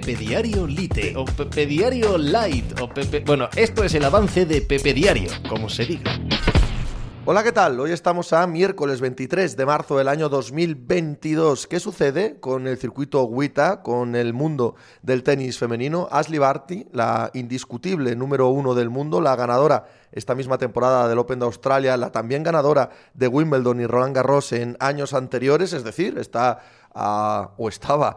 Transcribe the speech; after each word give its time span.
Pepe 0.00 0.16
Diario 0.16 0.66
Lite 0.66 1.12
o 1.14 1.24
Pepe 1.24 1.66
Diario 1.66 2.18
Light 2.18 2.80
o 2.80 2.88
Pepe... 2.88 3.20
Bueno, 3.20 3.48
esto 3.54 3.84
es 3.84 3.94
el 3.94 4.04
avance 4.04 4.44
de 4.44 4.60
Pepe 4.60 4.92
Diario, 4.92 5.30
como 5.48 5.68
se 5.68 5.86
diga. 5.86 6.18
Hola, 7.26 7.42
¿qué 7.42 7.52
tal? 7.52 7.80
Hoy 7.80 7.90
estamos 7.90 8.34
a 8.34 8.46
miércoles 8.46 9.00
23 9.00 9.56
de 9.56 9.64
marzo 9.64 9.96
del 9.96 10.08
año 10.08 10.28
2022. 10.28 11.66
¿Qué 11.66 11.80
sucede 11.80 12.38
con 12.38 12.66
el 12.66 12.76
circuito 12.76 13.24
WITA, 13.24 13.80
con 13.80 14.14
el 14.14 14.34
mundo 14.34 14.74
del 15.00 15.22
tenis 15.22 15.56
femenino? 15.58 16.06
Ashley 16.10 16.38
Barty, 16.38 16.86
la 16.92 17.30
indiscutible 17.32 18.14
número 18.14 18.48
uno 18.48 18.74
del 18.74 18.90
mundo, 18.90 19.22
la 19.22 19.36
ganadora 19.36 19.86
esta 20.12 20.34
misma 20.34 20.58
temporada 20.58 21.08
del 21.08 21.18
Open 21.18 21.38
de 21.38 21.46
Australia, 21.46 21.96
la 21.96 22.12
también 22.12 22.42
ganadora 22.42 22.90
de 23.14 23.26
Wimbledon 23.26 23.80
y 23.80 23.86
Roland 23.86 24.14
Garros 24.14 24.52
en 24.52 24.76
años 24.78 25.14
anteriores, 25.14 25.72
es 25.72 25.82
decir, 25.82 26.18
está 26.18 26.60
o 27.56 27.68
estaba 27.70 28.16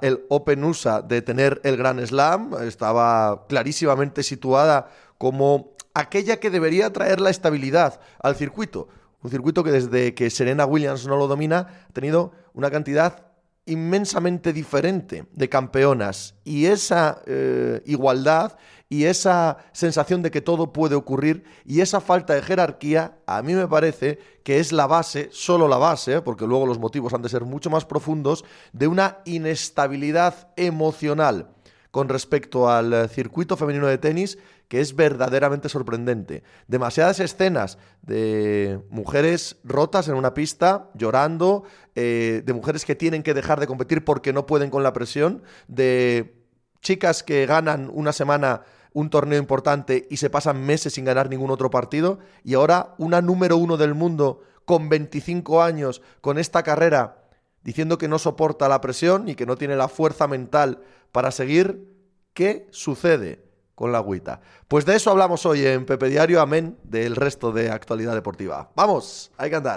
el 0.00 0.24
Open 0.30 0.64
USA 0.64 1.02
de 1.02 1.20
tener 1.20 1.60
el 1.62 1.76
Grand 1.76 2.02
Slam, 2.06 2.54
estaba 2.62 3.44
clarísimamente 3.48 4.22
situada 4.22 4.88
como 5.18 5.74
aquella 5.94 6.38
que 6.38 6.50
debería 6.50 6.92
traer 6.92 7.20
la 7.20 7.30
estabilidad 7.30 8.00
al 8.22 8.36
circuito. 8.36 8.88
Un 9.22 9.30
circuito 9.30 9.62
que 9.62 9.72
desde 9.72 10.14
que 10.14 10.30
Serena 10.30 10.64
Williams 10.64 11.06
no 11.06 11.16
lo 11.16 11.26
domina 11.26 11.84
ha 11.88 11.92
tenido 11.92 12.32
una 12.54 12.70
cantidad 12.70 13.26
inmensamente 13.66 14.52
diferente 14.52 15.26
de 15.32 15.48
campeonas 15.48 16.34
y 16.44 16.66
esa 16.66 17.22
eh, 17.26 17.82
igualdad 17.84 18.56
y 18.88 19.04
esa 19.04 19.58
sensación 19.72 20.22
de 20.22 20.30
que 20.30 20.40
todo 20.40 20.72
puede 20.72 20.96
ocurrir 20.96 21.44
y 21.64 21.80
esa 21.80 22.00
falta 22.00 22.34
de 22.34 22.42
jerarquía 22.42 23.18
a 23.26 23.42
mí 23.42 23.54
me 23.54 23.68
parece 23.68 24.18
que 24.42 24.58
es 24.58 24.72
la 24.72 24.86
base, 24.86 25.28
solo 25.30 25.68
la 25.68 25.76
base, 25.76 26.22
porque 26.22 26.46
luego 26.46 26.66
los 26.66 26.80
motivos 26.80 27.12
han 27.12 27.22
de 27.22 27.28
ser 27.28 27.44
mucho 27.44 27.70
más 27.70 27.84
profundos, 27.84 28.44
de 28.72 28.88
una 28.88 29.18
inestabilidad 29.24 30.48
emocional 30.56 31.50
con 31.90 32.08
respecto 32.08 32.70
al 32.70 33.08
circuito 33.08 33.56
femenino 33.56 33.86
de 33.86 33.98
tenis 33.98 34.38
que 34.70 34.80
es 34.80 34.94
verdaderamente 34.94 35.68
sorprendente. 35.68 36.44
Demasiadas 36.68 37.18
escenas 37.18 37.76
de 38.02 38.80
mujeres 38.88 39.56
rotas 39.64 40.06
en 40.06 40.14
una 40.14 40.32
pista, 40.32 40.90
llorando, 40.94 41.64
eh, 41.96 42.42
de 42.46 42.52
mujeres 42.52 42.84
que 42.84 42.94
tienen 42.94 43.24
que 43.24 43.34
dejar 43.34 43.58
de 43.58 43.66
competir 43.66 44.04
porque 44.04 44.32
no 44.32 44.46
pueden 44.46 44.70
con 44.70 44.84
la 44.84 44.92
presión, 44.92 45.42
de 45.66 46.36
chicas 46.82 47.24
que 47.24 47.46
ganan 47.46 47.90
una 47.92 48.12
semana 48.12 48.62
un 48.92 49.10
torneo 49.10 49.40
importante 49.40 50.06
y 50.08 50.18
se 50.18 50.30
pasan 50.30 50.64
meses 50.64 50.94
sin 50.94 51.04
ganar 51.04 51.28
ningún 51.28 51.50
otro 51.50 51.70
partido, 51.70 52.20
y 52.44 52.54
ahora 52.54 52.94
una 52.98 53.20
número 53.20 53.56
uno 53.56 53.76
del 53.76 53.94
mundo 53.94 54.42
con 54.64 54.88
25 54.88 55.62
años, 55.64 56.00
con 56.20 56.38
esta 56.38 56.62
carrera, 56.62 57.19
diciendo 57.62 57.98
que 57.98 58.08
no 58.08 58.18
soporta 58.18 58.68
la 58.68 58.80
presión 58.80 59.28
y 59.28 59.34
que 59.34 59.46
no 59.46 59.56
tiene 59.56 59.76
la 59.76 59.88
fuerza 59.88 60.26
mental 60.26 60.82
para 61.12 61.30
seguir, 61.30 61.88
¿qué 62.34 62.66
sucede? 62.70 63.50
con 63.80 63.92
la 63.92 63.98
agüita. 63.98 64.42
Pues 64.68 64.84
de 64.84 64.94
eso 64.94 65.10
hablamos 65.10 65.46
hoy 65.46 65.64
en 65.64 65.86
Pepe 65.86 66.10
Diario, 66.10 66.42
amén 66.42 66.76
del 66.82 67.16
resto 67.16 67.50
de 67.50 67.70
actualidad 67.70 68.12
deportiva. 68.12 68.70
Vamos, 68.76 69.32
hay 69.38 69.48
que 69.48 69.56
andar. 69.56 69.76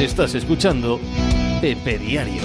Estás 0.00 0.36
escuchando 0.36 1.00
Pepe 1.60 1.98
Diario. 1.98 2.42